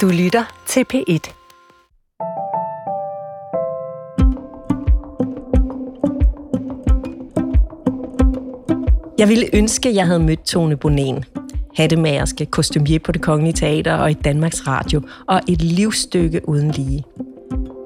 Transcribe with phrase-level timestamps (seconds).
[0.00, 1.32] Du lytter til P1.
[9.18, 11.24] Jeg ville ønske, at jeg havde mødt Tone Bonen.
[11.76, 17.04] Hattemagerske, kostumier på det Kongelige Teater og i Danmarks Radio, og et livsstykke uden lige.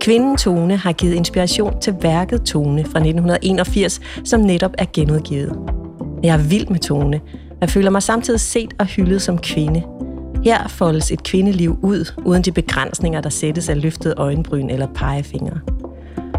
[0.00, 5.58] Kvinden Tone har givet inspiration til værket Tone fra 1981, som netop er genudgivet.
[6.22, 7.20] Jeg er vild med Tone.
[7.60, 9.97] Jeg føler mig samtidig set og hyldet som kvinde.
[10.44, 15.60] Her foldes et kvindeliv ud, uden de begrænsninger, der sættes af løftet øjenbryn eller pegefingre.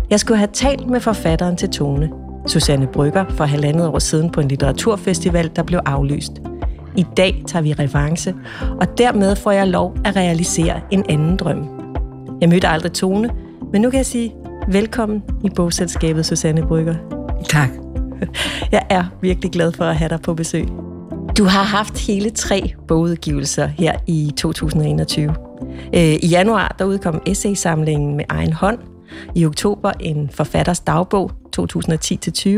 [0.10, 2.10] Jeg skulle have talt med forfatteren til Tone,
[2.48, 6.32] Susanne Brygger, for halvandet år siden på en litteraturfestival, der blev aflyst.
[6.98, 8.36] I dag tager vi revanche,
[8.82, 11.70] og dermed får jeg lov at realisere en anden drøm.
[12.42, 13.30] Jeg mødte aldrig Tone,
[13.72, 14.34] men nu kan jeg sige
[14.68, 16.96] velkommen i bogselskabet, Susanne Brygger.
[17.50, 17.70] Tak.
[18.72, 20.89] Jeg er virkelig glad for at have dig på besøg.
[21.40, 25.36] Du har haft hele tre bogudgivelser her i 2021.
[25.96, 28.80] Øh, I januar der udkom essaysamlingen med egen hånd.
[29.36, 32.50] I oktober en forfatters dagbog 2010-20.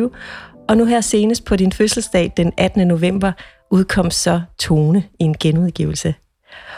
[0.70, 2.88] Og nu her senest på din fødselsdag den 18.
[2.88, 3.32] november
[3.72, 6.16] udkom så Tone i en genudgivelse.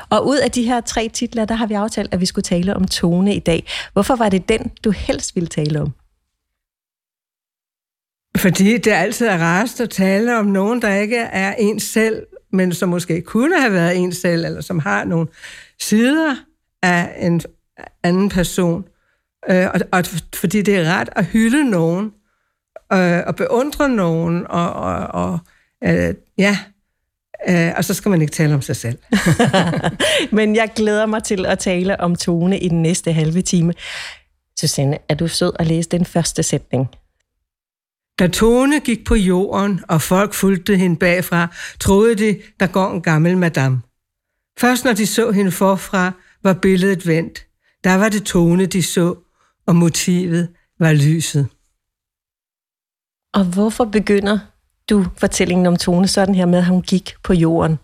[0.10, 2.76] Og ud af de her tre titler, der har vi aftalt, at vi skulle tale
[2.76, 3.66] om Tone i dag.
[3.94, 5.94] Hvorfor var det den, du helst ville tale om?
[8.38, 12.74] Fordi det altid er rarest at tale om nogen, der ikke er en selv, men
[12.74, 15.28] som måske kunne have været en selv, eller som har nogle
[15.82, 16.36] sider
[16.82, 17.42] af en
[18.04, 18.86] anden person.
[19.50, 22.12] Øh, og, og fordi det er ret at hylde nogen,
[22.94, 25.40] øh, og beundre nogen, og, og, og
[25.84, 26.58] øh, ja,
[27.50, 28.98] øh, og så skal man ikke tale om sig selv.
[30.38, 33.74] Men jeg glæder mig til at tale om Tone i den næste halve time.
[34.60, 36.90] Susanne, er du sød at læse den første sætning?
[38.24, 43.02] Da Tone gik på jorden, og folk fulgte hende bagfra, troede de, der går en
[43.02, 43.82] gammel madame.
[44.60, 46.12] Først når de så hende forfra,
[46.44, 47.48] var billedet vendt.
[47.84, 49.16] Der var det Tone, de så,
[49.68, 51.48] og motivet var lyset.
[53.34, 54.40] Og hvorfor begynder
[54.90, 57.78] du fortællingen om Tone sådan her med, at hun gik på jorden?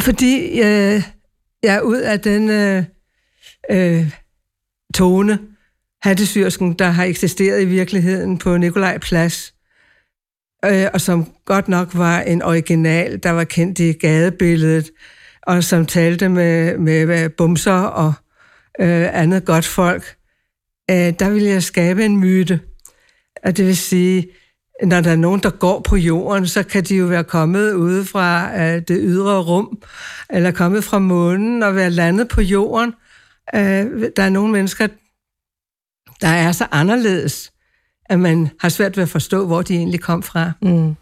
[0.00, 1.02] Fordi øh,
[1.62, 2.84] jeg er ud af den øh,
[3.70, 4.10] øh,
[4.94, 5.38] tone,
[6.04, 9.54] hattesyrsken, der har eksisteret i virkeligheden på Nikolaj Plads,
[10.64, 14.90] øh, og som godt nok var en original, der var kendt i gadebilledet,
[15.42, 18.12] og som talte med, med bumser og
[18.80, 20.16] øh, andet godt folk,
[20.90, 22.60] øh, der ville jeg skabe en myte.
[23.44, 24.28] Og det vil sige,
[24.82, 28.04] når der er nogen, der går på jorden, så kan de jo være kommet ude
[28.04, 29.82] fra øh, det ydre rum,
[30.30, 32.94] eller kommet fra månen og være landet på jorden.
[33.54, 34.86] Øh, der er nogle mennesker,
[36.24, 37.52] der er så anderledes,
[38.06, 40.52] at man har svært ved at forstå, hvor de egentlig kom fra.
[40.62, 40.96] Mm.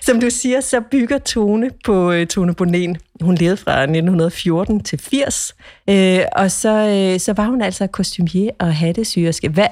[0.00, 2.96] Som du siger, så bygger Tone på uh, Tone Bonen.
[3.20, 5.54] Hun levede fra 1914 til 80,
[5.90, 5.94] uh,
[6.32, 9.48] og så, uh, så var hun altså kostumier og hattesyrske.
[9.48, 9.66] Hvad,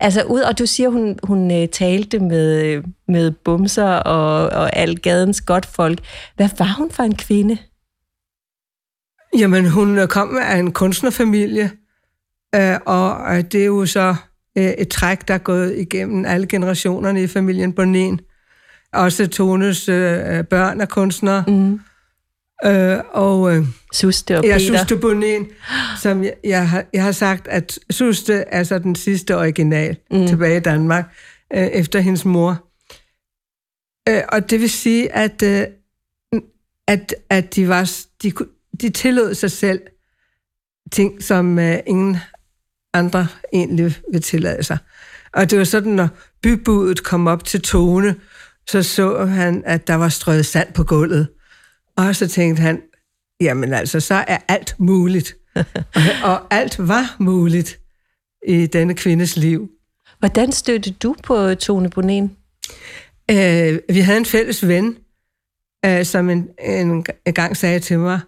[0.00, 4.98] altså ud, og du siger, hun, hun uh, talte med, med bumser og, og al
[4.98, 5.98] gadens godt folk.
[6.36, 7.58] Hvad var hun for en kvinde?
[9.38, 11.70] Jamen, hun kom af en kunstnerfamilie,
[12.56, 14.16] uh, og det er jo så
[14.58, 18.20] uh, et træk, der er gået igennem alle generationerne i familien Bonen.
[18.92, 21.44] Også Tones øh, børn er kunstnere.
[21.48, 21.80] Mm.
[22.64, 24.54] Øh, og øh, Suste og Peter.
[24.54, 25.46] Ja, Suste Bonin,
[26.02, 30.26] som jeg, jeg, har, jeg har sagt, at Suste er så den sidste original mm.
[30.26, 31.04] tilbage i Danmark,
[31.54, 32.64] øh, efter hendes mor.
[34.08, 35.66] Øh, og det vil sige, at, øh,
[36.86, 37.90] at, at de, var,
[38.22, 38.32] de,
[38.80, 39.80] de tillod sig selv
[40.92, 42.16] ting, som øh, ingen
[42.98, 44.78] andre egentlig vil tillade sig.
[45.32, 46.08] Og det var sådan, når
[46.42, 48.14] bybudet kom op til tone,
[48.66, 51.28] så så han, at der var strøget sand på gulvet.
[51.96, 52.82] Og så tænkte han,
[53.40, 55.36] jamen altså, så er alt muligt.
[56.30, 57.78] og alt var muligt
[58.48, 59.68] i denne kvindes liv.
[60.18, 62.36] Hvordan stødte du på Tone Bonen?
[63.30, 64.96] Øh, vi havde en fælles ven,
[65.86, 68.20] øh, som en, en, en gang sagde til mig,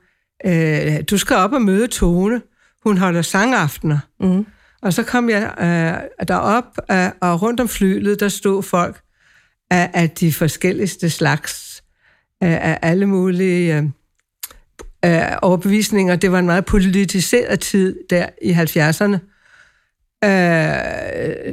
[0.47, 2.43] øh, du skal op og møde Tone.
[2.85, 3.99] Hun holder sangaftener.
[4.21, 4.47] Mm.
[4.83, 9.01] Og så kom jeg øh, derop, øh, og rundt om flylet, der stod folk
[9.71, 11.83] af, af de forskelligste slags,
[12.41, 13.85] af, af alle mulige øh,
[15.05, 16.17] øh, overbevisninger.
[16.17, 19.19] Det var en meget politiseret tid der i 70'erne.
[20.25, 21.53] Øh,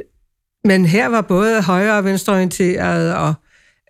[0.64, 3.34] men her var både højre- og venstreorienterede, og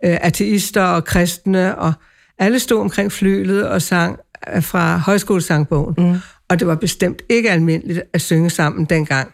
[0.05, 1.93] øh, ateister og kristne, og
[2.38, 4.19] alle stod omkring flylet og sang
[4.55, 5.94] øh, fra højskolesangbogen.
[5.99, 6.19] Mm.
[6.50, 9.33] Og det var bestemt ikke almindeligt at synge sammen dengang.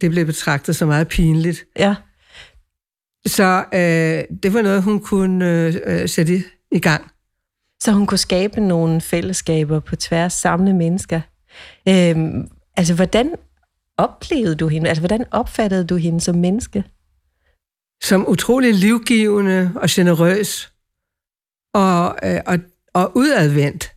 [0.00, 1.64] Det blev betragtet så meget pinligt.
[1.78, 1.94] Ja.
[3.26, 6.42] Så øh, det var noget, hun kunne øh, øh, sætte i,
[6.72, 7.10] i gang.
[7.82, 11.20] Så hun kunne skabe nogle fællesskaber på tværs, samle mennesker
[11.88, 13.34] Øhm, altså, hvordan
[13.98, 14.88] oplevede du hende?
[14.88, 16.84] Altså, hvordan opfattede du hende som menneske?
[18.02, 20.72] Som utrolig livgivende og generøs
[21.74, 22.58] og, øh, og,
[22.94, 23.92] og udadvendt.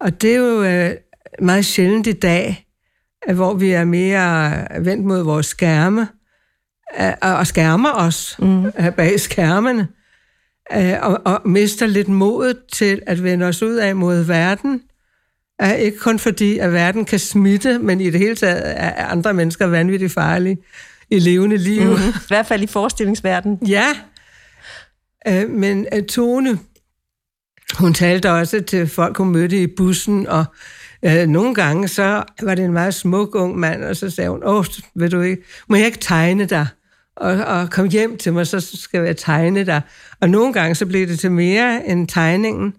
[0.00, 0.96] Og det er jo øh,
[1.42, 2.66] meget sjældent i dag,
[3.34, 6.08] hvor vi er mere vendt mod vores skærme
[7.22, 8.72] og skærmer os mm.
[8.96, 9.88] bag skærmene
[11.00, 14.82] og, og mister lidt modet til at vende os ud af mod verden.
[15.78, 19.66] Ikke kun fordi, at verden kan smitte, men i det hele taget er andre mennesker
[19.66, 20.56] vanvittigt farlige
[21.10, 21.90] i levende liv.
[21.90, 21.96] Mm.
[21.96, 23.58] I hvert fald i forestillingsverdenen.
[23.68, 23.86] Ja,
[25.48, 26.58] men Tone,
[27.78, 30.44] hun talte også til folk, hun mødte i bussen, og
[31.06, 34.40] øh, nogle gange så var det en meget smuk ung mand, og så sagde hun,
[34.44, 34.64] åh,
[34.94, 36.66] vil du ikke, må jeg ikke tegne dig?
[37.16, 39.82] Og, og kom hjem til mig, så skal jeg tegne dig.
[40.20, 42.74] Og nogle gange så blev det til mere end tegningen.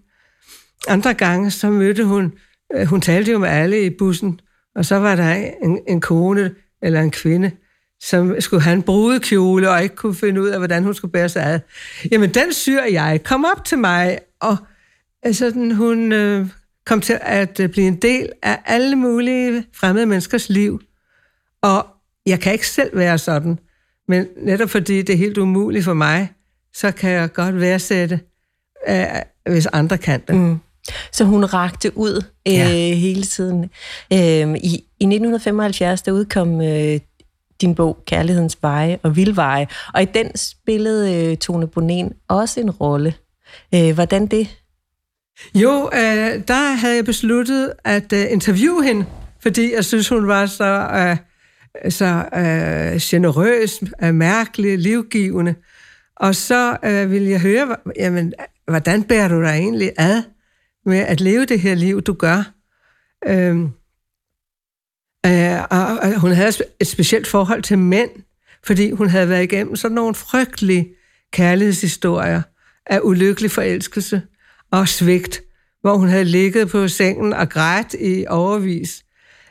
[0.88, 2.32] Andre gange så mødte hun,
[2.74, 4.40] øh, hun talte jo med alle i bussen,
[4.74, 7.50] og så var der en, en kone eller en kvinde,
[8.02, 11.28] som skulle have en brudekjole og ikke kunne finde ud af, hvordan hun skulle bære
[11.28, 11.60] sig ad.
[12.10, 13.20] Jamen, den syr jeg.
[13.24, 14.56] Kom op til mig, og
[15.26, 16.46] øh, sådan, hun øh,
[16.86, 20.80] kom til at øh, blive en del af alle mulige fremmede menneskers liv.
[21.62, 21.86] Og
[22.26, 23.58] jeg kan ikke selv være sådan,
[24.08, 26.32] men netop fordi det er helt umuligt for mig,
[26.74, 28.20] så kan jeg godt værdsætte,
[28.88, 29.04] øh,
[29.46, 30.34] hvis andre kan det.
[30.34, 30.58] Mm.
[31.12, 32.94] Så hun rakte ud øh, ja.
[32.94, 33.64] hele tiden.
[34.12, 37.00] Øh, i, I 1975, der udkom øh,
[37.60, 42.70] din bog Kærlighedens Veje og Vildveje, og i den spillede øh, Tone Bonen også en
[42.70, 43.14] rolle.
[43.74, 44.48] Øh, hvordan det?
[45.54, 49.06] Jo, øh, der havde jeg besluttet at øh, interviewe hende,
[49.40, 55.54] fordi jeg synes, hun var så, øh, så øh, generøs, øh, mærkelig, livgivende.
[56.16, 58.32] Og så øh, ville jeg høre, jamen,
[58.68, 60.22] hvordan bærer du dig egentlig ad
[60.86, 62.52] med at leve det her liv, du gør?
[63.26, 63.56] Øh,
[65.26, 68.10] øh, og, og hun havde et specielt forhold til mænd,
[68.64, 70.88] fordi hun havde været igennem sådan nogle frygtelige
[71.32, 72.42] kærlighedshistorier
[72.86, 74.22] af ulykkelig forelskelse
[74.70, 75.42] og svigt,
[75.80, 79.04] hvor hun havde ligget på sengen og grædt i overvis.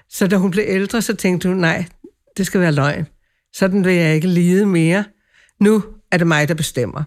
[0.09, 1.85] Så da hun blev ældre, så tænkte hun, nej,
[2.37, 3.07] det skal være løgn.
[3.53, 5.03] Sådan vil jeg ikke lide mere.
[5.59, 7.03] Nu er det mig, der bestemmer.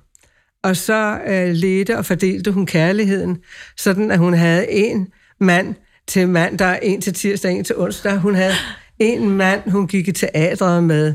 [0.63, 3.39] Og så øh, ledte og fordelte hun kærligheden,
[3.77, 5.09] sådan at hun havde en
[5.41, 5.75] mand
[6.07, 8.17] til mandag, en til tirsdag, en til onsdag.
[8.17, 8.55] Hun havde
[8.99, 11.15] en mand, hun gik i teatret med,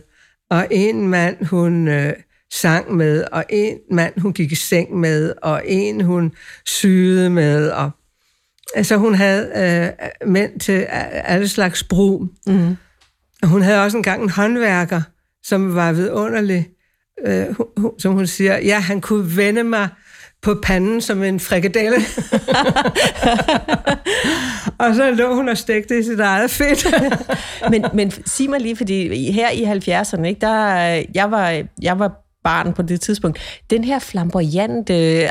[0.50, 2.13] og en mand, hun øh,
[2.53, 6.31] sang med, og en mand, hun gik i seng med, og en, hun
[6.65, 7.69] syede med.
[7.69, 7.91] Og,
[8.75, 9.89] altså, hun havde øh,
[10.29, 12.27] mænd til alle slags brug.
[12.47, 12.77] Mm.
[13.44, 15.01] Hun havde også engang en håndværker,
[15.44, 16.69] som var vidunderlig,
[17.25, 17.45] øh,
[18.00, 19.89] som hun siger, ja, han kunne vende mig
[20.41, 21.95] på panden som en frikadelle.
[24.83, 26.88] og så lå hun og stegte i sit eget fedt.
[27.71, 30.73] men, men sig mig lige, fordi her i 70'erne, ikke, der,
[31.13, 33.63] jeg, var, jeg var barn på det tidspunkt.
[33.69, 35.30] Den her flamboyante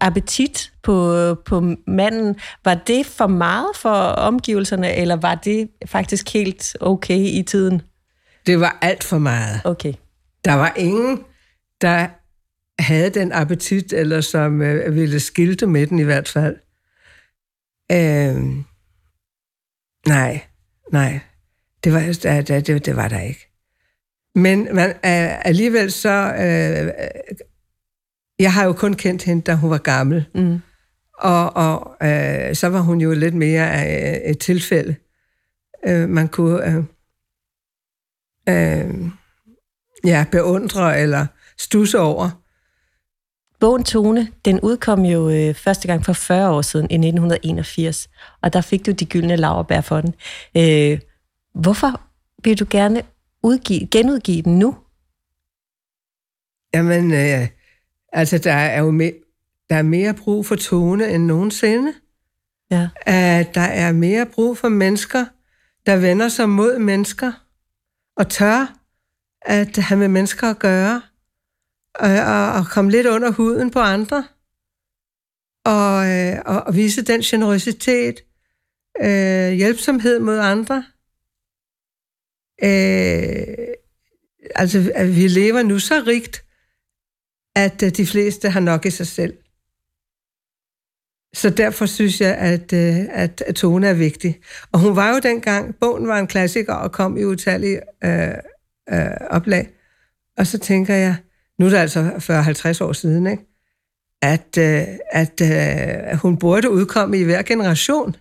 [0.00, 6.76] appetit på, på manden, var det for meget for omgivelserne, eller var det faktisk helt
[6.80, 7.82] okay i tiden?
[8.46, 9.60] Det var alt for meget.
[9.64, 9.92] Okay.
[10.44, 11.20] Der var ingen,
[11.80, 12.06] der
[12.82, 16.56] havde den appetit, eller som øh, ville skilte med den i hvert fald.
[17.92, 18.42] Øh,
[20.06, 20.40] nej,
[20.92, 21.20] nej.
[21.84, 23.53] Det var, det, det, det var der ikke.
[24.34, 26.34] Men man, øh, alligevel så...
[26.34, 26.92] Øh,
[28.38, 30.26] jeg har jo kun kendt hende, da hun var gammel.
[30.34, 30.60] Mm.
[31.18, 34.96] Og, og øh, så var hun jo lidt mere af et tilfælde.
[35.86, 36.84] Øh, man kunne øh,
[38.48, 38.94] øh,
[40.04, 41.26] ja, beundre eller
[41.58, 42.30] stusse over.
[43.60, 48.08] Bogen Tone, den udkom jo øh, første gang for 40 år siden, i 1981,
[48.42, 50.14] og der fik du de gyldne laverbær for den.
[50.56, 51.00] Øh,
[51.54, 52.00] hvorfor
[52.44, 53.02] vil du gerne
[53.44, 54.76] udgive, genudgive den nu?
[56.74, 57.48] Jamen, øh,
[58.12, 59.12] altså, der er jo me,
[59.70, 61.94] der er mere brug for tone end nogensinde.
[62.70, 62.82] Ja.
[63.06, 65.24] Uh, der er mere brug for mennesker,
[65.86, 67.32] der vender sig mod mennesker,
[68.16, 68.78] og tør
[69.42, 71.02] at have med mennesker at gøre,
[71.94, 74.24] og, og, og komme lidt under huden på andre,
[75.64, 78.20] og, øh, og, og vise den generøsitet,
[79.00, 80.84] øh, hjælpsomhed mod andre,
[82.62, 83.68] Øh,
[84.54, 86.44] altså, at vi lever nu så rigt,
[87.56, 89.34] at øh, de fleste har nok i sig selv.
[91.34, 94.40] Så derfor synes jeg, at, øh, at, at Tone er vigtig.
[94.72, 98.34] Og hun var jo dengang, bogen var en klassiker og kom i utallige øh,
[98.92, 99.68] øh, oplag.
[100.36, 101.16] Og så tænker jeg,
[101.58, 102.10] nu er det altså
[102.80, 103.44] 40-50 år siden, ikke?
[104.24, 108.16] at, øh, at øh, hun burde udkomme i hver generation.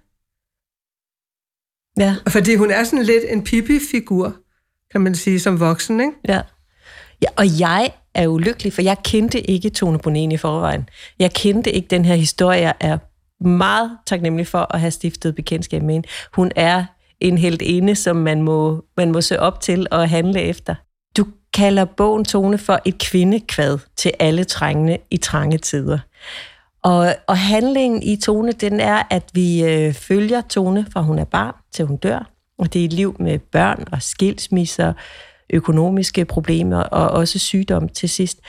[1.98, 2.16] Ja.
[2.28, 4.36] Fordi hun er sådan lidt en Pippi-figur,
[4.92, 6.14] kan man sige, som voksen, ikke?
[6.28, 6.42] Ja.
[7.22, 7.28] ja.
[7.36, 10.90] Og jeg er ulykkelig, for jeg kendte ikke Tone Bonin i forvejen.
[11.20, 12.60] Jeg kendte ikke den her historie.
[12.60, 12.98] Jeg er
[13.44, 16.08] meget taknemmelig for at have stiftet bekendtskab med hende.
[16.34, 16.86] Hun er
[17.20, 20.76] en helt ene, som man må, man må se op til og handle efter.
[21.18, 26.00] Du kalder bogen Tone for et kvindekvad til alle trængende i trange tider.
[26.84, 31.26] Og, og handlingen i Tone, den er, at vi øh, følger Tone fra hun er
[31.26, 32.30] barn til hun dør.
[32.58, 34.94] Og det er et liv med børn og skilsmisser,
[35.50, 38.40] økonomiske problemer og også sygdom til sidst.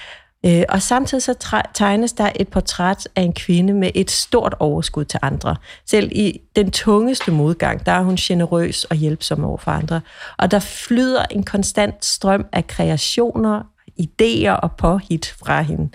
[0.47, 5.05] Øh, og samtidig så tegnes der et portræt af en kvinde med et stort overskud
[5.05, 5.57] til andre.
[5.87, 10.01] Selv i den tungeste modgang, der er hun generøs og hjælpsom over for andre.
[10.39, 13.63] Og der flyder en konstant strøm af kreationer,
[14.01, 15.89] idéer og påhit fra hende.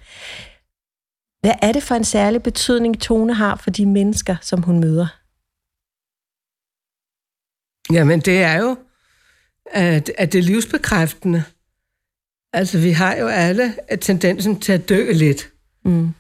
[1.42, 5.08] Hvad er det for en særlig betydning, Tone har for de mennesker, som hun møder?
[7.94, 8.78] Jamen, det er jo,
[9.72, 11.44] at, at det er livsbekræftende.
[12.54, 15.52] Altså, vi har jo alle tendensen til at dø lidt.
[15.86, 16.14] Mm.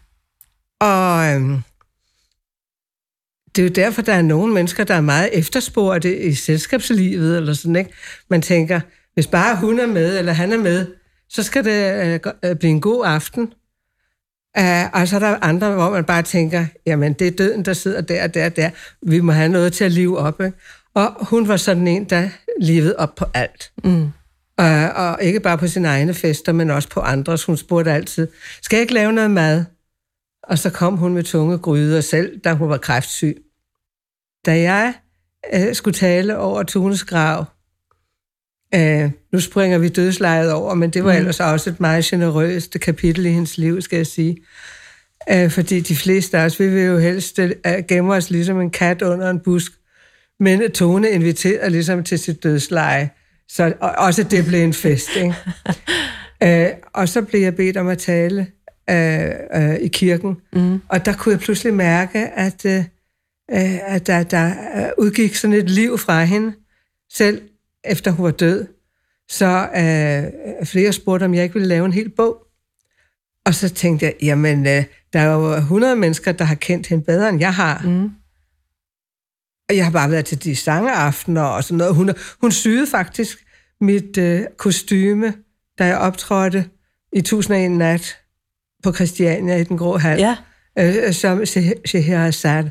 [0.80, 1.62] Og øhm,
[3.56, 7.54] det er jo derfor, der er nogle mennesker, der er meget efterspurgte i selskabslivet, eller
[7.54, 7.94] sådan, ikke?
[8.30, 8.82] Man tænker,
[9.14, 10.96] hvis bare hun er med, eller han er med,
[11.30, 13.54] så skal det øh, blive en god aften.
[14.58, 17.74] Uh, og så er der andre, hvor man bare tænker, jamen det er døden, der
[17.74, 18.70] sidder der og der og der.
[19.02, 20.42] Vi må have noget til at live op.
[20.42, 20.58] Ikke?
[20.94, 22.30] Og hun var sådan en, der
[22.62, 23.72] levede op på alt.
[23.84, 24.04] Mm.
[24.62, 27.44] Uh, og ikke bare på sine egne fester, men også på andres.
[27.44, 28.28] Hun spurgte altid,
[28.62, 29.66] skal jeg ikke lave noget mad?
[30.44, 33.38] Og så kom hun med tunge gryder selv, da hun var kræftsyg.
[34.46, 34.94] Da jeg
[35.54, 37.46] uh, skulle tale over Tunes grav,
[38.76, 41.18] Uh, nu springer vi dødslejet over, men det var mm.
[41.18, 44.38] ellers også et meget generøst kapitel i hendes liv, skal jeg sige.
[45.34, 47.50] Uh, fordi de fleste af os, vi vil jo helst uh,
[47.88, 49.72] gemme os ligesom en kat under en busk.
[50.40, 53.10] Men Tone inviterer ligesom til sit dødsleje,
[53.48, 55.10] så og også det blev en fest.
[55.16, 55.36] Ikke?
[56.46, 58.48] uh, og så blev jeg bedt om at tale
[58.92, 60.82] uh, uh, i kirken, mm.
[60.90, 62.84] og der kunne jeg pludselig mærke, at, uh,
[63.96, 64.54] at der, der
[64.98, 66.54] udgik sådan et liv fra hende,
[67.14, 67.42] selv
[67.84, 68.68] efter hun var død,
[69.30, 72.38] så øh, flere spurgte, om jeg ikke ville lave en hel bog.
[73.46, 74.84] Og så tænkte jeg, jamen, øh,
[75.14, 77.82] der er jo 100 mennesker, der har kendt hende bedre, end jeg har.
[77.84, 78.10] Mm.
[79.70, 81.96] Og jeg har bare været til de sangeaftener og sådan noget.
[81.96, 82.10] Hun,
[82.42, 83.46] hun syede faktisk
[83.82, 85.34] mit øh, kostyme,
[85.80, 86.66] da jeg optrådte
[87.14, 88.18] i 1001 nat
[88.84, 90.36] på Christiania i den grå hal, ja.
[90.80, 91.46] øh, som
[91.86, 92.70] Shehir Assad.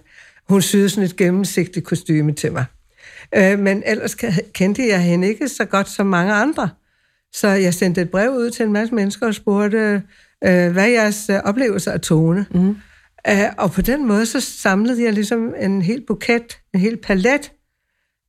[0.49, 2.65] Hun syede sådan et gennemsigtigt kostyme til mig.
[3.35, 4.15] Øh, men ellers
[4.53, 6.69] kendte jeg hende ikke så godt som mange andre.
[7.33, 10.03] Så jeg sendte et brev ud til en masse mennesker og spurgte,
[10.45, 12.47] øh, hvad er jeres øh, oplevelser af tone?
[12.50, 12.77] Mm.
[13.29, 17.53] Øh, og på den måde, så samlede jeg ligesom en hel buket, en hel palet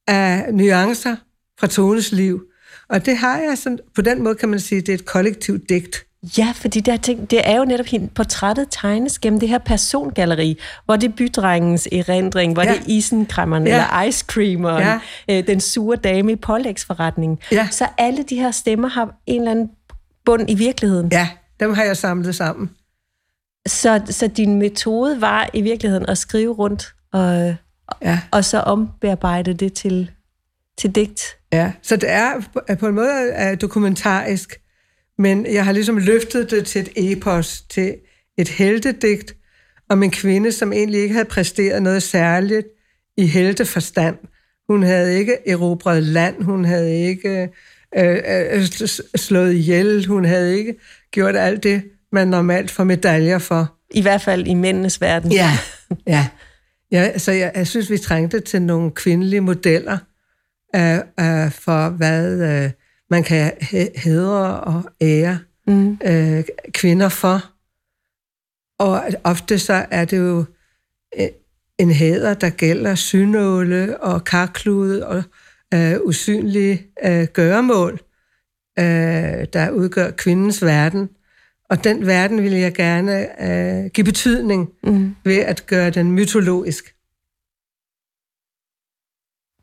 [0.07, 1.15] af nuancer
[1.59, 2.43] fra Tones liv.
[2.89, 5.69] Og det har jeg sådan, på den måde kan man sige, det er et kollektivt
[5.69, 6.05] digt.
[6.37, 10.59] Ja, fordi der ting, det er jo netop hende, portrættet tegnes gennem det her persongalleri,
[10.85, 12.71] hvor det er bydrengens erindring, hvor ja.
[12.71, 13.73] det er isenkræmmeren ja.
[13.73, 14.99] eller ice creameren, ja.
[15.29, 17.39] øh, den sure dame i pålægsforretningen.
[17.51, 17.67] Ja.
[17.71, 19.69] Så alle de her stemmer har en eller anden
[20.25, 21.09] bund i virkeligheden.
[21.11, 22.69] Ja, dem har jeg samlet sammen.
[23.67, 27.55] Så, så din metode var i virkeligheden at skrive rundt og,
[28.01, 28.19] ja.
[28.31, 30.11] og så ombearbejde det til,
[30.77, 31.21] til digt?
[31.53, 32.33] Ja, så det er
[32.79, 34.61] på en måde dokumentarisk,
[35.19, 37.95] men jeg har ligesom løftet det til et epos, til
[38.37, 39.35] et heltedigt
[39.89, 42.67] om en kvinde, som egentlig ikke havde præsteret noget særligt
[43.17, 44.15] i helteforstand.
[44.69, 47.49] Hun havde ikke erobret land, hun havde ikke
[47.97, 48.17] øh,
[48.53, 48.67] øh,
[49.15, 50.75] slået ihjel, hun havde ikke
[51.11, 53.75] gjort alt det, man normalt får medaljer for.
[53.91, 55.31] I hvert fald i mændenes verden.
[55.31, 55.51] Ja,
[56.07, 56.27] ja.
[56.91, 59.97] ja så jeg, jeg synes, vi trængte til nogle kvindelige modeller
[60.75, 62.63] øh, øh, for, hvad...
[62.65, 62.71] Øh,
[63.09, 63.51] man kan
[63.95, 65.97] hedre og ære mm.
[66.05, 67.39] øh, kvinder for.
[68.79, 70.45] Og ofte så er det jo
[71.19, 71.27] øh,
[71.77, 75.23] en hæder, der gælder synåle og karklude og
[75.73, 77.93] øh, usynlige øh, gøremål,
[78.79, 81.09] øh, der udgør kvindens verden.
[81.69, 85.15] Og den verden vil jeg gerne øh, give betydning mm.
[85.23, 86.95] ved at gøre den mytologisk.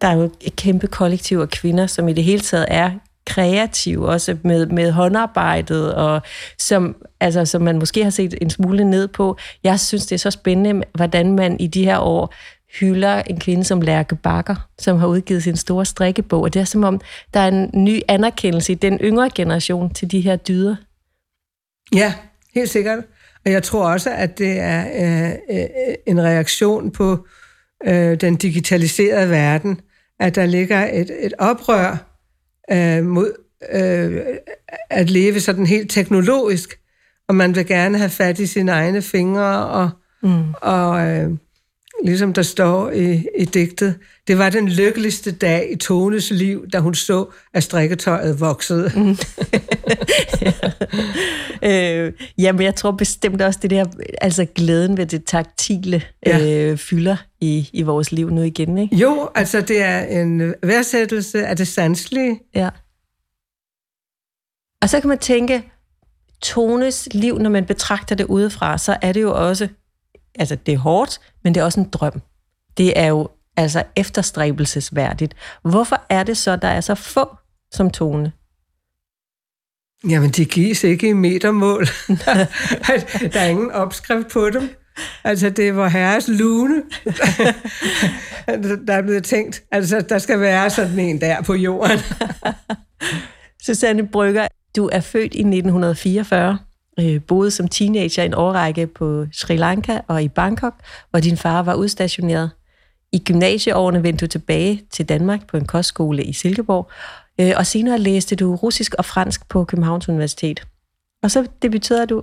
[0.00, 2.91] Der er jo et kæmpe kollektiv af kvinder, som i det hele taget er
[3.26, 6.23] kreativ, også med, med håndarbejdet, og
[6.59, 9.37] som, altså, som man måske har set en smule ned på.
[9.64, 12.35] Jeg synes, det er så spændende, hvordan man i de her år
[12.80, 16.64] hylder en kvinde som Lærke Bakker, som har udgivet sin store strikkebog, og det er
[16.64, 17.00] som om,
[17.35, 20.76] der er en ny anerkendelse i den yngre generation til de her dyder.
[21.95, 22.14] Ja,
[22.54, 22.99] helt sikkert.
[23.45, 25.66] Og jeg tror også, at det er øh, øh,
[26.06, 27.26] en reaktion på
[27.87, 29.80] øh, den digitaliserede verden,
[30.21, 32.16] at der ligger et, et oprør
[32.73, 33.33] øh, mod
[33.73, 34.21] øh,
[34.91, 36.79] at leve sådan helt teknologisk,
[37.29, 39.91] og man vil gerne have fat i sine egne fingre, og,
[40.23, 40.45] mm.
[40.63, 41.31] og øh,
[42.05, 43.95] ligesom der står i, i digtet,
[44.29, 48.93] det var den lykkeligste dag i Tones liv, da hun så, at strikketøjet voksede.
[48.97, 49.17] Mm.
[51.63, 52.07] ja.
[52.07, 53.85] øh, jamen, jeg tror bestemt også, det der,
[54.21, 56.71] altså glæden ved det taktile, ja.
[56.71, 58.97] øh, fylder i, i vores liv nu igen, ikke?
[58.97, 62.41] Jo, altså det er en værdsættelse af det sanselige.
[62.55, 62.71] Ja.
[64.83, 65.73] Og så kan man tænke,
[66.43, 69.69] Tones liv, når man betragter det udefra, så er det jo også,
[70.35, 72.23] altså det er hårdt, men det er også en drøm.
[72.76, 75.35] Det er jo altså efterstræbelsesværdigt.
[75.62, 77.37] Hvorfor er det så, der er så få
[77.73, 78.33] som Tone?
[80.09, 81.87] Jamen, de gives ikke i metermål.
[83.33, 84.71] der er ingen opskrift på dem.
[85.25, 86.83] Altså, det var herres lune,
[88.87, 89.62] der er blevet tænkt.
[89.73, 91.99] Altså, der skal være sådan en der på jorden.
[93.67, 96.59] Susanne Brygger, du er født i 1944,
[97.00, 100.75] øh, boede som teenager en årrække på Sri Lanka og i Bangkok,
[101.11, 102.50] hvor din far var udstationeret.
[103.12, 106.91] I gymnasieårene vendte du tilbage til Danmark på en kostskole i Silkeborg,
[107.41, 110.67] øh, og senere læste du russisk og fransk på Københavns Universitet.
[111.23, 112.23] Og så debuterede du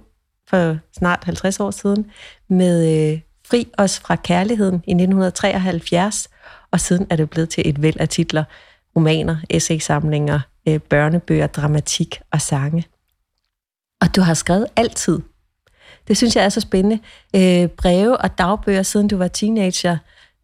[0.50, 2.12] for snart 50 år siden
[2.50, 6.30] med øh, Fri os fra kærligheden i 1973,
[6.72, 8.44] og siden er det blevet til et væld af titler,
[8.96, 12.86] romaner, essaysamlinger, øh, børnebøger, dramatik og sange.
[14.02, 15.20] Og du har skrevet altid.
[16.08, 17.00] Det synes jeg er så spændende.
[17.36, 19.98] Øh, breve og dagbøger, siden du var teenager.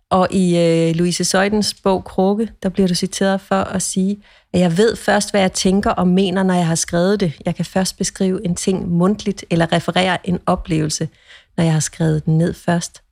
[0.09, 4.59] Og i øh, Louise Søjdens bog Krukke, der bliver du citeret for at sige, at
[4.59, 7.41] jeg ved først, hvad jeg tænker og mener, når jeg har skrevet det.
[7.45, 11.09] Jeg kan først beskrive en ting mundtligt eller referere en oplevelse,
[11.57, 13.03] når jeg har skrevet den ned først.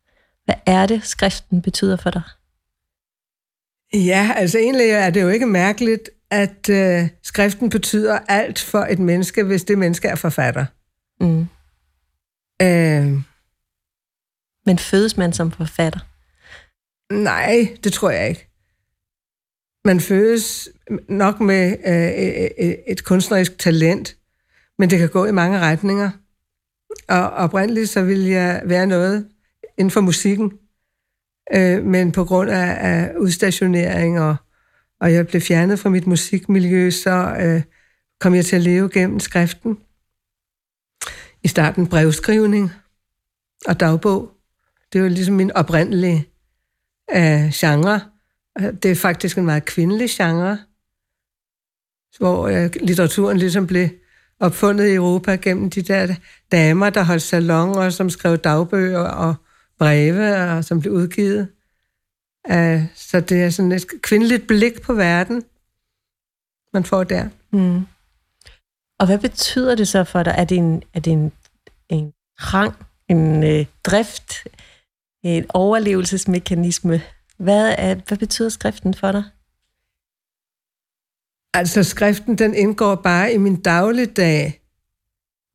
[0.45, 2.21] Hvad er det, skriften betyder for dig?
[3.93, 8.99] Ja, altså egentlig er det jo ikke mærkeligt, at øh, skriften betyder alt for et
[8.99, 10.65] menneske, hvis det menneske er forfatter.
[11.19, 11.47] Mm.
[12.61, 13.21] Øh,
[14.65, 15.99] Men fødes man som forfatter?
[17.13, 18.49] Nej, det tror jeg ikke.
[19.87, 20.69] Man fødes
[21.09, 24.17] nok med øh, øh, øh, et kunstnerisk talent,
[24.77, 26.09] men det kan gå i mange retninger.
[27.07, 29.27] Og oprindeligt så vil jeg være noget
[29.77, 30.53] inden for musikken,
[31.53, 34.35] øh, men på grund af, af udstationering og
[34.99, 37.61] og jeg blev fjernet fra mit musikmiljø, så øh,
[38.19, 39.77] kom jeg til at leve gennem skriften.
[41.43, 42.71] I starten brevskrivning
[43.67, 44.31] og dagbog.
[44.93, 46.29] Det var ligesom min oprindelige
[47.15, 48.16] øh, genre.
[48.57, 50.57] Det er faktisk en meget kvindelig genre,
[52.17, 53.89] hvor øh, litteraturen ligesom blev
[54.39, 56.15] opfundet i Europa gennem de der
[56.51, 59.35] damer, der holdt salonger, som skrev dagbøger og
[59.79, 61.47] breve, og som blev udgivet.
[62.51, 65.43] Øh, så det er sådan et kvindeligt blik på verden,
[66.73, 67.29] man får der.
[67.51, 67.85] Mm.
[68.99, 70.35] Og hvad betyder det så for dig?
[70.37, 71.31] Er det en, er det en,
[71.89, 72.73] en rang,
[73.09, 74.33] en øh, drift,
[75.23, 77.01] en overlevelsesmekanisme?
[77.37, 79.23] Hvad, er, hvad betyder skriften for dig?
[81.53, 84.61] Altså, skriften den indgår bare i min dagligdag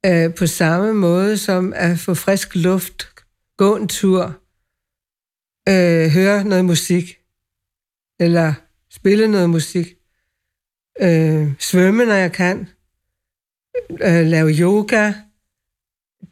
[0.07, 3.07] øh, på samme måde som at få frisk luft,
[3.57, 4.25] gå en tur,
[5.68, 7.18] øh, høre noget musik,
[8.21, 8.55] eller
[8.90, 9.87] spille noget musik,
[11.01, 12.68] øh, svømme, når jeg kan,
[13.90, 15.12] øh, lave yoga.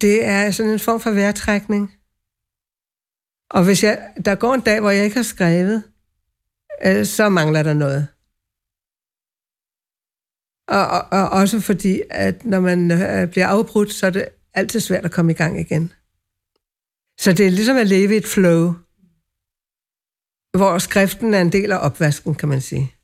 [0.01, 2.00] Det er sådan en form for vejrtrækning.
[3.51, 5.83] Og hvis jeg, der går en dag, hvor jeg ikke har skrevet,
[6.85, 8.09] øh, så mangler der noget.
[10.69, 14.81] Og, og, og også fordi, at når man øh, bliver afbrudt, så er det altid
[14.81, 15.93] svært at komme i gang igen.
[17.21, 18.75] Så det er ligesom at leve i et flow
[20.59, 22.95] hvor skriften er en del af opvasken, kan man sige.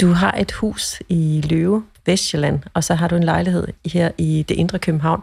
[0.00, 4.44] Du har et hus i Løve, Vestjylland, og så har du en lejlighed her i
[4.48, 5.22] det indre København,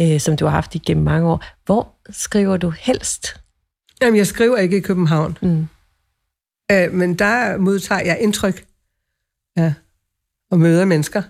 [0.00, 1.44] øh, som du har haft igennem mange år.
[1.64, 3.40] Hvor skriver du helst?
[4.02, 5.38] Jamen, jeg skriver ikke i København.
[5.42, 5.68] Mm.
[6.72, 8.66] Øh, men der modtager jeg indtryk
[9.56, 9.74] ja,
[10.50, 11.22] og møder mennesker.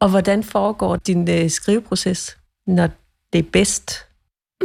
[0.00, 2.88] Og hvordan foregår din øh, skriveproces, når
[3.32, 4.06] det er bedst?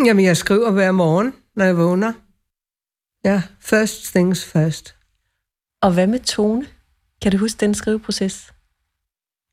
[0.05, 2.13] Jamen, jeg skriver hver morgen når jeg vågner.
[3.25, 4.95] Ja, first things first.
[5.81, 6.65] Og hvad med tone?
[7.21, 8.53] Kan du huske den skriveproces?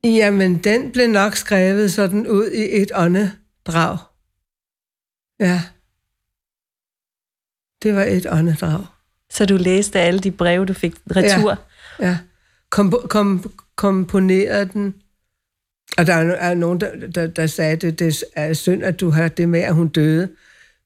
[0.04, 2.90] Jamen, den blev nok skrevet sådan ud i et
[3.66, 3.98] åndedrag.
[5.40, 5.62] Ja.
[7.82, 8.86] Det var et åndedrag.
[9.30, 11.58] Så du læste alle de breve, du fik retur?
[12.00, 12.18] Ja, ja.
[12.70, 14.94] Kom, kom, komponerede den.
[15.98, 19.10] Og der er nogen, der, der, der sagde, at det, det er synd, at du
[19.10, 20.28] har det med, at hun døde.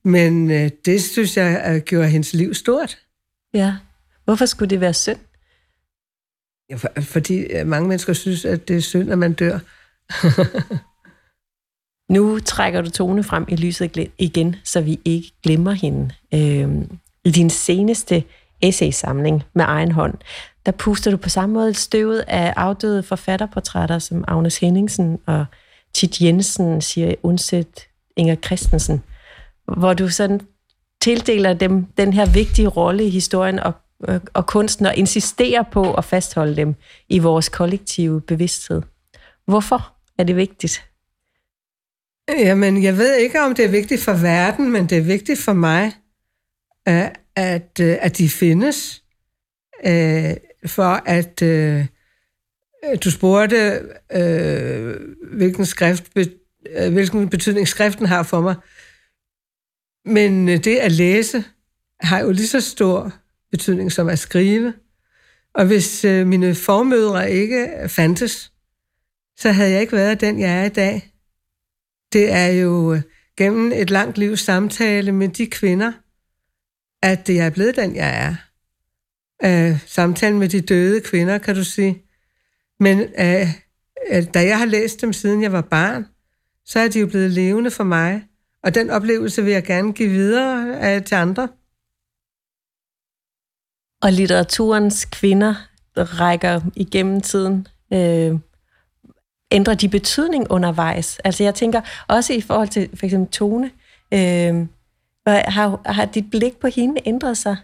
[0.05, 2.99] Men øh, det synes jeg at gjorde hendes liv stort.
[3.55, 3.77] Ja.
[4.25, 5.19] Hvorfor skulle det være synd?
[6.71, 9.59] Ja, for, fordi øh, mange mennesker synes, at det er synd, at man dør.
[12.11, 16.11] nu trækker du Tone frem i lyset igen, så vi ikke glemmer hende.
[16.35, 18.25] Øhm, I din seneste
[18.63, 20.15] essaysamling med egen hånd,
[20.67, 25.45] der puster du på samme måde støvet af afdøde forfatterportrætter som Agnes Henningsen og
[25.95, 29.03] Tit Jensen, siger undsæt Inger Christensen,
[29.79, 30.41] hvor du sådan
[31.03, 33.73] tildeler dem den her vigtige rolle i historien og,
[34.09, 36.75] øh, og kunsten og insisterer på at fastholde dem
[37.09, 38.83] i vores kollektive bevidsthed.
[39.47, 40.90] Hvorfor er det vigtigt?
[42.39, 45.53] Jamen, jeg ved ikke, om det er vigtigt for verden, men det er vigtigt for
[45.53, 45.93] mig,
[46.89, 49.05] øh, at, at, at de findes.
[49.87, 51.87] Øh, for at øh,
[53.05, 54.97] du spurgte, øh,
[55.33, 58.55] hvilken, skrift, øh, hvilken betydning skriften har for mig.
[60.05, 61.45] Men øh, det at læse
[62.01, 63.13] har jo lige så stor
[63.51, 64.75] betydning som at skrive.
[65.55, 68.53] Og hvis øh, mine formødre ikke fandtes,
[69.37, 71.10] så havde jeg ikke været den, jeg er i dag.
[72.13, 73.03] Det er jo øh,
[73.37, 75.93] gennem et langt livs samtale med de kvinder,
[77.03, 78.35] at jeg er blevet den, jeg er
[79.45, 82.03] øh, samtalen med de døde kvinder, kan du sige.
[82.81, 83.47] Men øh,
[84.11, 86.07] øh, da jeg har læst dem, siden jeg var barn,
[86.65, 88.25] så er de jo blevet levende for mig.
[88.63, 91.49] Og den oplevelse vil jeg gerne give videre øh, til andre.
[94.03, 95.55] Og litteraturens kvinder
[95.97, 97.67] rækker igennem tiden.
[97.93, 98.39] Øh,
[99.53, 101.19] ændrer de betydning undervejs?
[101.19, 103.71] Altså jeg tænker også i forhold til for eksempel Tone.
[104.15, 104.67] Øh,
[105.27, 107.57] har, har dit blik på hende ændret sig?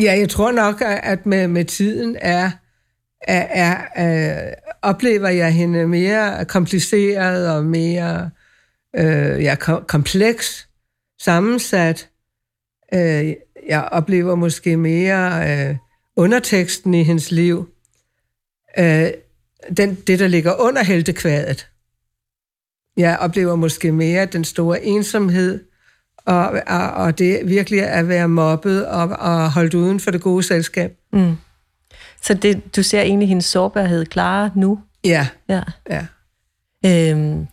[0.00, 2.50] Ja, jeg tror nok, at med, med tiden er,
[3.20, 8.30] er, er, er, oplever jeg hende mere kompliceret og mere
[8.96, 9.54] øh, ja,
[9.88, 10.68] kompleks,
[11.20, 12.10] sammensat.
[12.94, 13.34] Øh,
[13.68, 15.76] jeg oplever måske mere øh,
[16.16, 17.71] underteksten i hendes liv.
[18.78, 19.10] Øh,
[19.76, 21.68] den, det, der ligger under heltekvadet.
[22.96, 25.64] Jeg oplever måske mere den store ensomhed,
[26.26, 30.42] og, og, og det virkelig at være mobbet og, og holdt uden for det gode
[30.42, 30.96] selskab.
[31.12, 31.36] Mm.
[32.22, 34.80] Så det, du ser egentlig hendes sårbarhed klare nu?
[35.04, 35.28] Ja.
[35.48, 35.62] ja.
[35.90, 36.06] ja.
[36.86, 37.46] Øhm,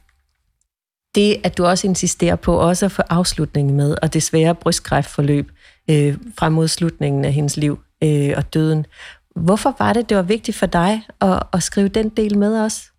[1.16, 5.52] det, at du også insisterer på også at få afslutningen med, og det svære brystkræftforløb
[5.90, 8.86] øh, frem mod slutningen af hendes liv øh, og døden.
[9.36, 12.92] Hvorfor var det, det var vigtigt for dig at, at skrive den del med os?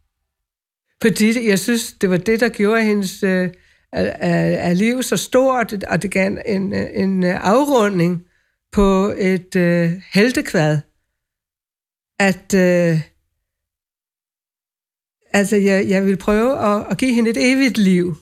[1.02, 3.22] Fordi jeg synes, det var det, der gjorde hendes...
[3.22, 3.50] Øh,
[3.92, 4.06] er,
[4.68, 8.22] er livet så stort, og det gav en, en afrunding
[8.72, 10.78] på et øh, heltekvad,
[12.18, 13.00] at øh,
[15.32, 18.16] altså, jeg, jeg vil prøve at, at give hende et evigt liv.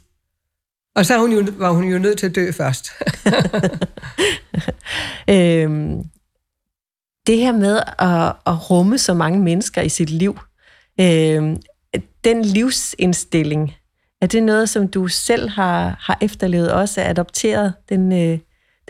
[0.95, 2.91] Og så hun jo, var hun jo nødt til at dø først.
[5.35, 6.03] øhm,
[7.29, 10.39] det her med at, at rumme så mange mennesker i sit liv,
[11.01, 11.57] øh,
[12.25, 13.75] den livsindstilling,
[14.23, 18.39] er det noget, som du selv har, har efterlevet også, adopteret den, øh,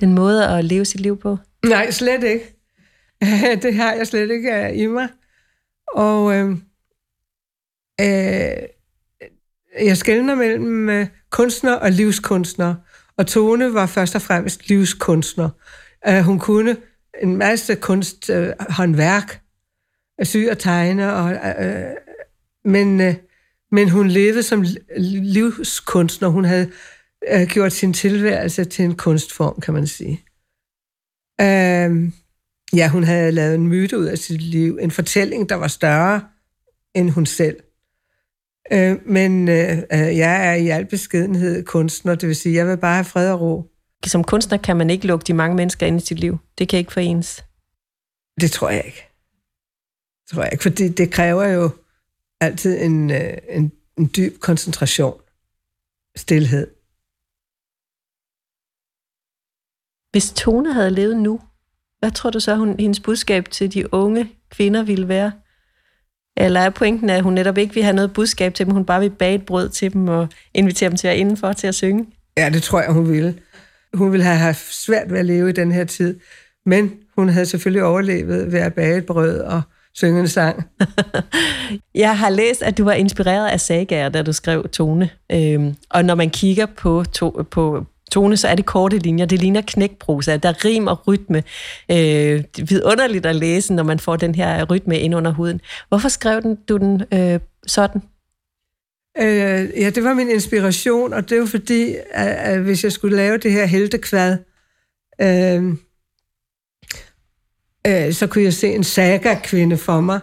[0.00, 1.38] den måde at leve sit liv på?
[1.66, 2.54] Nej, slet ikke.
[3.62, 5.08] det har jeg slet ikke øh, i mig.
[5.94, 6.50] Og øh,
[8.00, 8.56] øh,
[9.86, 12.74] jeg skældner mellem øh, kunstner og livskunstner.
[13.16, 15.50] Og Tone var først og fremmest livskunstner.
[16.08, 16.76] Uh, hun kunne
[17.22, 19.40] en masse kunsthåndværk, øh, håndværk,
[20.22, 21.94] sy og tegne, og, øh, øh,
[22.64, 23.14] men øh,
[23.70, 24.64] men hun levede som
[24.96, 26.28] livskunstner.
[26.28, 26.70] Hun havde
[27.32, 30.24] øh, gjort sin tilværelse til en kunstform, kan man sige.
[31.40, 32.12] Øh,
[32.72, 34.78] ja, hun havde lavet en myte ud af sit liv.
[34.80, 36.22] En fortælling, der var større
[36.94, 37.56] end hun selv.
[38.72, 42.76] Øh, men øh, øh jeg er i al beskedenhed kunstner, det vil sige, jeg vil
[42.76, 43.70] bare have fred og ro.
[44.06, 46.38] Som kunstner kan man ikke lukke de mange mennesker ind i sit liv.
[46.58, 47.44] Det kan ikke forenes.
[48.40, 49.08] Det tror jeg ikke.
[50.22, 51.70] Det tror jeg ikke, for det, kræver jo
[52.40, 55.20] altid en, øh, en, en dyb koncentration,
[56.16, 56.66] stilhed.
[60.10, 61.40] Hvis Tone havde levet nu,
[61.98, 65.32] hvad tror du så, hun, hendes budskab til de unge kvinder ville være?
[66.36, 69.00] Eller er pointen, at hun netop ikke vil have noget budskab til dem, hun bare
[69.00, 72.06] vil bage et brød til dem og invitere dem til at indenfor til at synge?
[72.36, 73.42] Ja, det tror jeg, hun ville.
[73.94, 76.20] Hun ville have haft svært ved at leve i den her tid,
[76.66, 79.62] men hun havde selvfølgelig overlevet ved at bage et brød og
[79.94, 80.64] synge en sang.
[81.94, 85.10] jeg har læst, at du var inspireret af sagaer, da du skrev Tone.
[85.32, 89.26] Øhm, og når man kigger på, to, på Tone, så er det korte linjer.
[89.26, 90.36] Det ligner knækprosa.
[90.36, 91.42] Der rim og rytme.
[91.90, 95.60] Øh, det er vidunderligt at læse, når man får den her rytme ind under huden.
[95.88, 98.02] Hvorfor skrev den, du den øh, sådan?
[99.20, 103.16] Øh, ja, det var min inspiration, og det var fordi, at, at hvis jeg skulle
[103.16, 104.38] lave det her heltekvad,
[105.20, 105.64] øh,
[107.86, 110.20] øh, så kunne jeg se en saga-kvinde for mig.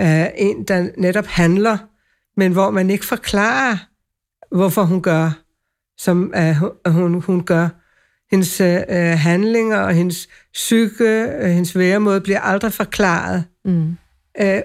[0.00, 1.78] Øh, en, der netop handler,
[2.36, 3.76] men hvor man ikke forklarer,
[4.54, 5.30] hvorfor hun gør,
[5.98, 6.56] som øh,
[6.92, 7.68] hun, hun gør.
[8.30, 13.44] Hendes øh, handlinger og hendes psyke, øh, hendes væremåde bliver aldrig forklaret.
[13.64, 13.96] Mm.
[14.40, 14.62] Øh,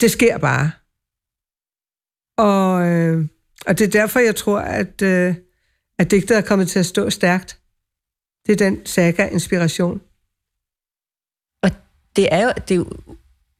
[0.00, 0.70] det sker bare.
[2.36, 3.24] Og, øh,
[3.66, 5.34] og det er derfor, jeg tror, at, øh,
[5.98, 7.58] at digtet er kommet til at stå stærkt.
[8.46, 10.00] Det er den saga-inspiration.
[11.62, 11.70] Og
[12.16, 12.86] det er jo, det er jo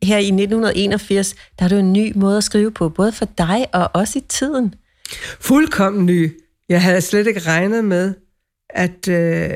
[0.03, 3.29] her i 1981, der er det jo en ny måde at skrive på, både for
[3.39, 4.75] dig og også i tiden.
[5.41, 6.41] Fuldkommen ny.
[6.69, 8.15] Jeg havde slet ikke regnet med,
[8.71, 9.51] at, øh,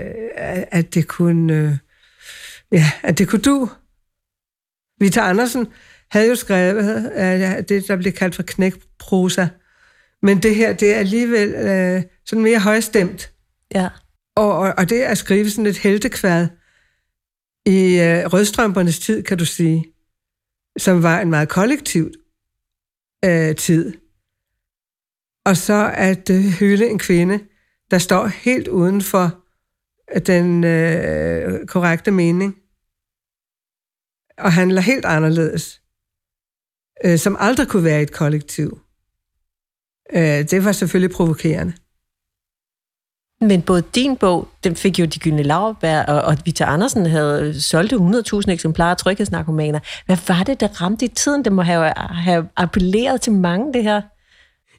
[0.70, 1.72] at det kunne, øh,
[2.72, 3.70] ja, at det kunne du.
[5.00, 5.68] Vita Andersen
[6.10, 9.48] havde jo skrevet øh, det, der blev kaldt for knækprosa.
[10.22, 13.32] Men det her, det er alligevel øh, sådan mere højstemt.
[13.74, 13.88] Ja.
[14.36, 16.48] Og, og, og det er at skrive sådan et heltekvad
[17.66, 19.84] i øh, rødstrømpernes tid, kan du sige,
[20.78, 22.10] som var en meget kollektiv
[23.24, 23.94] øh, tid.
[25.44, 27.38] Og så at øh, hylde en kvinde,
[27.90, 29.44] der står helt uden for
[30.26, 32.56] den øh, korrekte mening,
[34.38, 35.82] og handler helt anderledes,
[37.04, 38.78] øh, som aldrig kunne være et kollektiv.
[40.12, 41.72] Øh, det var selvfølgelig provokerende.
[43.40, 47.60] Men både din bog, den fik jo de gyldne lavbær, og, og Vita Andersen havde
[47.60, 49.80] solgt 100.000 eksemplarer af tryghedsnarkomaner.
[50.06, 51.44] Hvad var det, der ramte i tiden?
[51.44, 54.02] Det må have, have appelleret til mange, det her.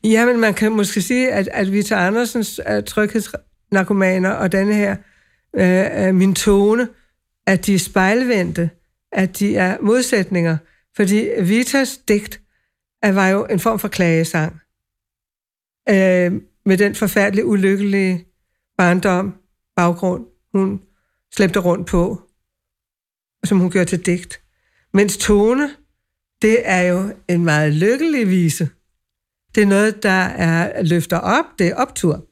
[0.03, 4.95] Ja, men man kan måske sige, at, at Vita Andersens uh, tryghedsnarkomaner og denne her,
[5.53, 6.87] uh, uh, min tone,
[7.47, 8.69] at de er spejlvendte,
[9.11, 10.57] at de er modsætninger.
[10.95, 12.41] Fordi Vitas digt
[13.01, 14.61] er, var jo en form for klagesang.
[15.89, 18.25] øh, med den forfærdelige, ulykkelige
[18.77, 19.35] barndom,
[19.75, 20.81] baggrund, hun
[21.35, 22.21] slæbte rundt på,
[23.43, 24.41] som hun gjorde til digt.
[24.93, 25.69] Mens tone,
[26.41, 28.69] det er jo en meget lykkelig vise.
[29.55, 32.27] Det er noget, der er løfter op, det er optur.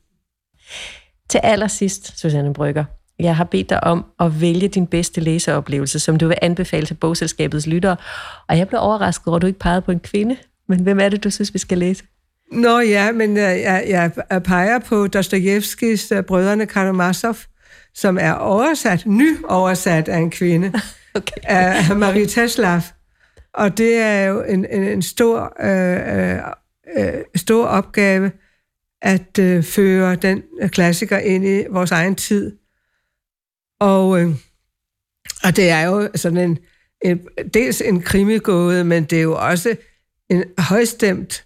[1.30, 2.86] Til allersidst, Susanne Brygger,
[3.20, 6.94] jeg har bedt dig om at vælge din bedste læseoplevelse, som du vil anbefale til
[6.94, 7.96] bogselskabets lyttere.
[8.48, 10.38] Og jeg blev overrasket over, at du ikke pegede på en kvinde.
[10.68, 12.04] Men hvem er det, du synes, vi skal læse?
[12.52, 17.36] Nå ja, men jeg, jeg, jeg peger på Dostojevskis uh, Brødrene Karamazov,
[17.94, 20.72] som er oversat, nyoversat af en kvinde,
[21.16, 21.42] okay.
[21.44, 22.82] af Marie Teslav.
[23.54, 26.38] Og det er jo en, en, en stor, øh,
[26.98, 28.32] øh, stor opgave
[29.02, 32.59] at øh, føre den klassiker ind i vores egen tid.
[33.80, 34.30] Og, øh,
[35.44, 36.58] og det er jo sådan en,
[37.02, 37.20] en
[37.54, 39.76] dels en krimigåde, men det er jo også
[40.30, 41.46] en højstemt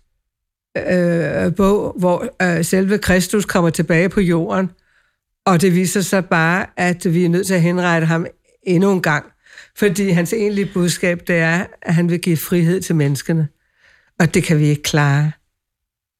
[0.77, 4.69] øh, bog, hvor øh, selve Kristus kommer tilbage på jorden,
[5.45, 8.25] og det viser sig bare, at vi er nødt til at henrette ham
[8.63, 9.25] endnu en gang,
[9.77, 13.47] fordi hans egentlige budskab, det er, at han vil give frihed til menneskene.
[14.19, 15.31] Og det kan vi ikke klare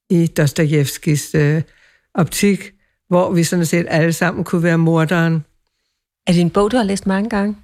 [0.10, 1.62] i Dostojevskis øh,
[2.14, 2.72] optik,
[3.08, 5.46] hvor vi sådan set alle sammen kunne være morderen.
[6.28, 7.56] Er det en bog, du har læst mange gange?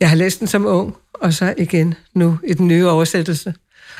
[0.00, 3.54] Jeg har læst den som ung, og så igen nu i den nye oversættelse.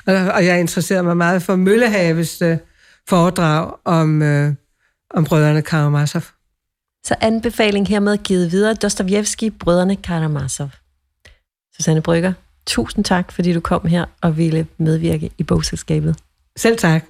[0.06, 2.58] Og jeg interesserer mig meget for Møllehaves øh,
[3.08, 4.54] foredrag om, øh,
[5.14, 6.22] om brødrene Karamazov.
[7.04, 8.74] Så anbefaling hermed givet videre.
[8.74, 10.70] Dostojevski, brødrene Karamazov.
[11.76, 12.32] Susanne Brygger,
[12.66, 16.16] tusind tak, fordi du kom her og ville medvirke i bogselskabet.
[16.56, 17.04] Selv tak.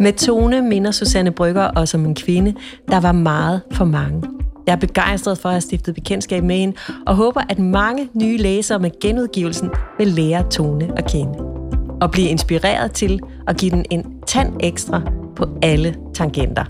[0.00, 2.54] Med tone minder Susanne Brygger også om en kvinde,
[2.90, 4.22] der var meget for mange.
[4.66, 8.36] Jeg er begejstret for at have stiftet bekendtskab med hende, og håber, at mange nye
[8.36, 11.38] læsere med genudgivelsen vil lære Tone at kende.
[12.00, 15.02] Og blive inspireret til at give den en tand ekstra
[15.36, 16.64] på alle tangenter.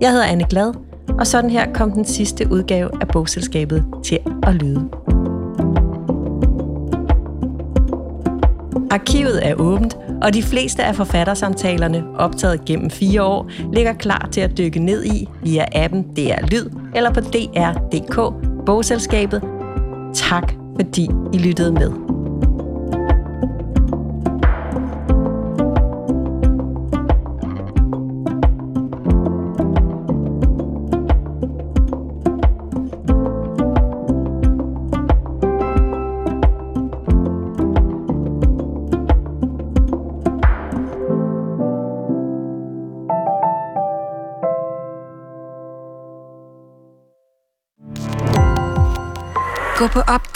[0.00, 0.74] Jeg hedder Anne Glad,
[1.18, 4.88] og sådan her kom den sidste udgave af bogselskabet til at lyde.
[8.90, 14.40] Arkivet er åbent, og de fleste af forfattersamtalerne, optaget gennem fire år, ligger klar til
[14.40, 18.16] at dykke ned i via appen DR Lyd eller på DR.dk,
[18.66, 19.42] bogselskabet.
[20.14, 22.07] Tak fordi I lyttede med.